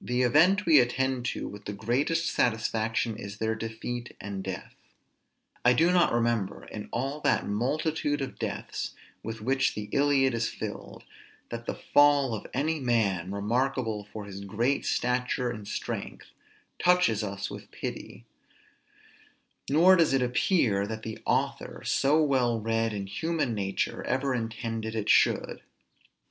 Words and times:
The 0.00 0.22
event 0.22 0.64
we 0.64 0.80
attend 0.80 1.26
to 1.26 1.46
with 1.46 1.66
the 1.66 1.74
greatest 1.74 2.32
satisfaction 2.32 3.18
is 3.18 3.36
their 3.36 3.54
defeat 3.54 4.16
and 4.18 4.42
death. 4.42 4.74
I 5.62 5.74
do 5.74 5.92
not 5.92 6.10
remember, 6.14 6.64
in 6.64 6.88
all 6.90 7.20
that 7.20 7.46
multitude 7.46 8.22
of 8.22 8.38
deaths 8.38 8.94
with 9.22 9.42
which 9.42 9.74
the 9.74 9.90
Iliad 9.92 10.32
is 10.32 10.48
filled, 10.48 11.04
that 11.50 11.66
the 11.66 11.74
fall 11.74 12.32
of 12.32 12.46
any 12.54 12.80
man, 12.80 13.30
remarkable 13.30 14.04
for 14.10 14.24
his 14.24 14.40
great 14.42 14.86
stature 14.86 15.50
and 15.50 15.68
strength, 15.68 16.30
touches 16.78 17.22
us 17.22 17.50
with 17.50 17.70
pity; 17.70 18.24
nor 19.68 19.96
does 19.96 20.14
it 20.14 20.22
appear 20.22 20.86
that 20.86 21.02
the 21.02 21.18
author, 21.26 21.82
so 21.84 22.22
well 22.22 22.58
read 22.58 22.94
in 22.94 23.06
human 23.06 23.52
nature, 23.52 24.02
ever 24.04 24.34
intended 24.34 24.94
it 24.94 25.10
should. 25.10 25.60